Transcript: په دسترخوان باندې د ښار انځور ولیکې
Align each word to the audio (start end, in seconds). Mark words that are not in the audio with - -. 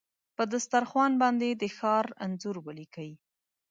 په 0.35 0.43
دسترخوان 0.53 1.11
باندې 1.21 1.49
د 1.61 1.63
ښار 1.77 2.05
انځور 2.25 2.55
ولیکې 2.67 3.09